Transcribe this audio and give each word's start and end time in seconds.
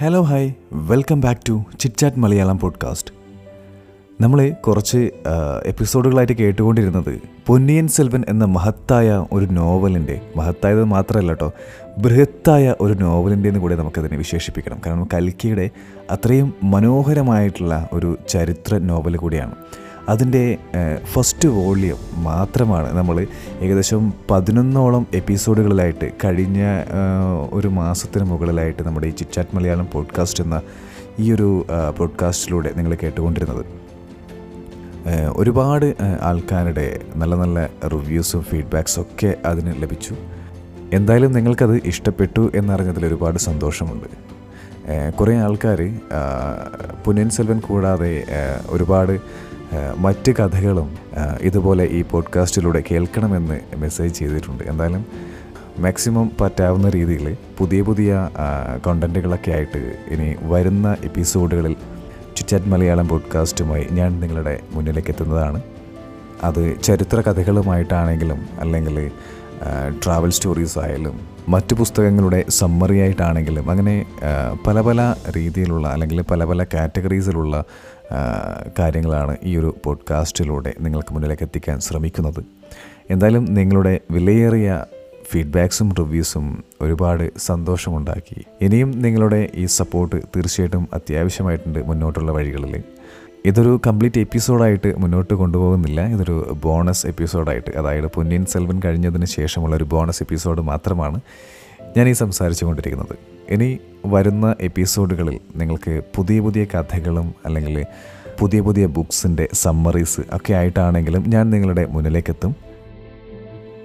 Hello 0.00 0.22
hi 0.22 0.52
welcome 0.72 1.20
back 1.20 1.40
to 1.48 1.64
chitchat 1.80 2.16
Malayalam 2.16 2.58
podcast 2.58 3.10
നമ്മൾ 4.20 4.48
കുറച്ച് 4.50 5.10
എപ്പിസോഡുകളായിട്ട് 5.66 6.32
കേട്ടുകൊണ്ടിരുന്നത് 6.32 7.20
പൊന്നിയൻ 7.46 7.88
സെൽവൻ 7.88 8.24
എന്ന 8.28 8.44
മഹത്തായ 8.44 9.26
ഒരു 9.32 9.44
നോവലിന്റെ 9.44 10.20
മഹത്തായത് 10.36 10.84
മാത്രമല്ല 10.84 11.28
കേട്ടോ 11.28 11.52
ബൃഹത്തായ 11.98 12.74
ഒരു 12.80 12.94
നോവലിന്റെ 12.94 13.48
എന്ന് 13.48 13.60
കൂടെ 13.60 13.76
നമുക്കതിനെ 13.76 14.16
വിശേഷിപ്പിക്കണം. 14.16 14.80
കാരണം 14.86 15.08
കൽക്കിയുടെ 15.14 15.70
അത്രയും 16.10 16.54
മനോഹരമായിട്ടുള്ള 16.62 17.88
ഒരു 17.92 18.16
ചരിത്ര 18.28 18.78
നോവൽ 18.78 19.16
കൂടിയാണ്. 19.16 19.54
അതിന്റെ 20.08 20.58
ഫസ്റ്റ് 21.12 21.48
വോളിയം 21.48 21.96
മാത്രമാണ് 22.14 22.96
നമ്മൾ 22.98 23.26
ഏകദേശം 23.60 24.12
പതിനൊന്നോളം 24.30 25.06
എപ്പിസോഡുകളിലായിട്ട് 25.14 26.10
കഴിഞ്ഞ 26.24 26.82
ഒരു 27.52 27.68
മാസത്തിന് 27.68 28.24
മുകളിലായിട്ട് 28.24 28.82
നമ്മുടെ 28.82 29.06
ഈ 29.06 29.10
ചിറ്റാറ്റ് 29.10 29.56
മലയാളം 29.56 29.88
പോഡ്കാസ്റ്റ് 29.92 30.44
എന്ന 30.44 30.62
ഈ 31.18 31.32
ഒരു 31.32 31.66
പോഡ്കാസ്റ്റിലൂടെ 31.98 32.70
നിങ്ങൾ 32.76 32.96
കേട്ടുകൊണ്ടിരുന്നത്. 33.02 33.64
ഒരുപാട് 35.36 35.94
ആൾക്കാരുടെ 36.22 37.00
നല്ല 37.16 37.34
നല്ല 37.34 37.70
റിവ്യൂസും 37.86 38.42
ഫീഡ്ബാക്സും 38.42 39.02
ഒക്കെ 39.02 39.34
അതിന് 39.46 39.82
ലഭിച്ചു. 39.82 40.14
എന്തായാലും 40.92 41.32
നിങ്ങൾക്കത് 41.32 41.76
ഇഷ്ടപ്പെട്ടു 41.84 42.52
എന്നറിഞ്ഞതിൽ 42.54 43.06
ഒരുപാട് 43.06 43.38
സന്തോഷമുണ്ട്. 43.38 44.08
കുറേ 45.10 45.36
ആൾക്കാർ 45.36 45.80
പുനൻ 47.04 47.30
സെൽവൻ 47.30 47.60
കൂടാതെ 47.60 48.24
ഒരുപാട് 48.68 49.20
മറ്റ് 49.96 50.32
കഥകളും 50.32 50.88
ഇതുപോലെ 51.40 51.84
ഈ 51.84 52.02
പോഡ്കാസ്റ്റിലൂടെ 52.02 52.82
കേൾക്കണമെന്ന് 52.90 53.60
മെസ്സേജ് 53.76 54.14
ചെയ്തിട്ടുണ്ട്. 54.14 54.64
എന്തായാലും 54.64 55.06
മാക്സിമം 55.78 56.30
പറ്റാവുന്ന 56.40 56.88
രീതിയിൽ 56.88 57.36
പുതിയ 57.58 57.82
പുതിയ 57.82 58.28
കണ്ടന്റുകളൊക്കെ 58.86 59.50
ആയിട്ട് 59.50 59.80
ഇനി 60.10 60.28
വരുന്ന 60.42 60.96
എപ്പിസോഡുകളിൽ 61.04 61.76
ചുറ്റാറ്റ് 62.36 62.66
മലയാളം 62.66 63.08
പോഡ്കാസ്റ്റുമായി 63.08 63.86
ഞാൻ 63.92 64.20
നിങ്ങളുടെ 64.20 64.60
മുന്നിലേക്ക് 64.72 65.10
എത്തുന്നതാണ്. 65.10 65.62
അത് 66.42 66.82
ചരിത്ര 66.82 67.20
കഥകളുമായിട്ടാണെങ്കിലും 67.20 68.48
അല്ലെങ്കിൽ 68.60 69.10
ട്രാവൽ 70.02 70.30
സ്റ്റോറീസ് 70.30 70.78
ആയാലും 70.78 71.20
മറ്റു 71.48 71.74
പുസ്തകങ്ങളുടെ 71.74 72.44
സമ്മറി 72.48 72.98
ആയിട്ടാണെങ്കിലും 72.98 73.70
അങ്ങനെ 73.70 74.06
പല 74.66 74.80
പല 74.80 75.14
രീതിയിലുള്ള 75.36 75.88
അല്ലെങ്കിൽ 75.88 76.22
പല 76.22 76.44
പല 76.44 76.64
കാറ്റഗറീസിലുള്ള 76.64 77.64
കാര്യങ്ങളാണ് 78.78 79.36
ഈ 79.42 79.56
ഒരു 79.56 79.76
പോഡ്കാസ്റ്റിലൂടെ 79.84 80.74
നിങ്ങൾക്ക് 80.80 81.14
മുന്നിലേക്ക് 81.14 81.42
എത്തിക്കാൻ 81.42 81.80
ശ്രമിക്കുന്നത്. 81.80 82.44
എന്തായാലും 83.10 83.44
നിങ്ങളുടെ 83.44 84.00
വിലയേറിയ 84.10 84.84
ഫീഡ്ബാക്സും 85.30 85.94
റിവ്യൂസും 85.94 86.64
ഒരുപാട് 86.80 87.30
സന്തോഷമുണ്ടാക്കി. 87.38 88.44
ഇനിയും 88.60 88.90
നിങ്ങളുടെ 88.90 89.50
ഈ 89.54 89.64
സപ്പോർട്ട് 89.64 90.16
തീർച്ചയായിട്ടും 90.36 90.88
അത്യാവശ്യമായിട്ടുണ്ട് 90.92 91.86
മുന്നോട്ടുള്ള 91.86 92.32
വഴികളിൽ 92.32 92.82
ഇതൊരു 93.46 93.80
കംപ്ലീറ്റ് 93.86 94.20
എപ്പിസോഡായിട്ട് 94.20 94.94
മുന്നോട്ട് 94.98 95.34
കൊണ്ടുപോകുന്നില്ല. 95.34 96.06
ഇതൊരു 96.06 96.58
ബോണസ് 96.62 97.06
എപ്പിസോഡായിട്ട്. 97.06 97.78
അതായത് 97.78 98.06
പൊന്നിയൻ 98.06 98.44
സെൽവൻ 98.44 98.80
കഴിഞ്ഞതിന് 98.84 99.24
ശേഷമുള്ള 99.24 99.76
ഒരു 99.76 99.84
ബോണസ് 99.84 100.22
എപ്പിസോഡ് 100.22 100.60
മാത്രമാണ് 100.60 101.20
ഞാൻ 101.96 102.08
ഈ 102.08 102.12
സംസാരിച്ചു 102.12 102.64
കൊണ്ടിരിക്കുന്നത് 102.64 103.16
ഇനി 103.48 103.78
വരുന്ന 104.06 104.54
എപ്പിസോഡുകളിൽ 104.60 105.40
നിങ്ങൾക്ക് 105.56 106.02
പുതിയ 106.16 106.40
പുതിയ 106.40 106.64
കഥകളും 106.64 107.34
അല്ലെങ്കിൽ 107.46 107.84
പുതിയ 108.40 108.60
പുതിയ 108.60 108.86
ബുക്സിന്റെ 108.86 109.48
സമ്മറീസ് 109.52 110.20
ഒക്കെ 110.32 110.52
ആയിട്ടാണെങ്കിലും 110.52 111.24
ഞാൻ 111.26 111.50
നിങ്ങളുടെ 111.50 111.86
മുന്നിലേക്കെത്തും. 111.86 112.56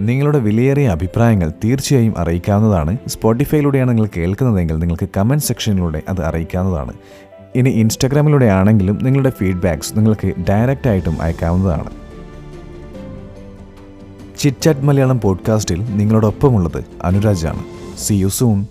നിങ്ങളുടെ 0.02 0.40
വിലയേറിയ 0.40 0.88
അഭിപ്രായങ്ങൾ 0.88 1.52
തീർച്ചയായും 1.64 2.18
അറിയിക്കാവുന്നതാണ്. 2.18 2.98
സ്പോട്ടിഫൈയിലൂടെയാണ് 3.08 3.90
നിങ്ങൾ 3.90 4.08
കേൾക്കുന്നതെങ്കിൽ 4.18 4.80
നിങ്ങൾക്ക് 4.80 5.10
കമന്റ് 5.18 5.44
സെക്ഷനിലൂടെ 5.44 6.02
അത് 6.10 6.22
അറിയിക്കാവുന്നതാണ്. 6.22 6.94
ഇനി 7.56 7.70
ഇൻസ്റ്റഗ്രാമിലൂടെ 7.70 8.46
ആണെങ്കിലും 8.46 9.00
നിങ്ങളുടെ 9.04 9.30
ഫീഡ്ബാക്ക്സ് 9.30 9.98
നിങ്ങൾക്ക് 9.98 10.34
ഡയറക്റ്റ് 10.50 10.90
ആയിട്ടും 10.90 11.22
അയക്കാവുന്നതാണ്. 11.22 11.90
ചിറ്റ് 14.40 14.62
ചാറ്റ് 14.62 14.80
മലയാളം 14.80 15.20
പോഡ്കാസ്റ്റിൽ 15.20 15.84
നിങ്ങളോടൊപ്പമുള്ളത് 15.98 16.84
അനുരാജാണ്. 17.04 17.60
See 17.98 18.14
you 18.14 18.28
soon 18.28 18.66